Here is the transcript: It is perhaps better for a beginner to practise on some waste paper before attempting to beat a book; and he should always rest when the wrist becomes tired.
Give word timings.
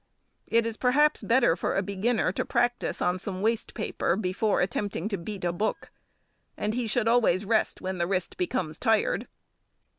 It 0.47 0.65
is 0.65 0.77
perhaps 0.77 1.21
better 1.21 1.55
for 1.55 1.75
a 1.77 1.83
beginner 1.83 2.31
to 2.31 2.43
practise 2.43 3.03
on 3.03 3.19
some 3.19 3.43
waste 3.43 3.75
paper 3.75 4.15
before 4.15 4.59
attempting 4.59 5.07
to 5.09 5.15
beat 5.19 5.43
a 5.43 5.53
book; 5.53 5.91
and 6.57 6.73
he 6.73 6.87
should 6.87 7.07
always 7.07 7.45
rest 7.45 7.81
when 7.81 7.99
the 7.99 8.07
wrist 8.07 8.35
becomes 8.35 8.79
tired. 8.79 9.27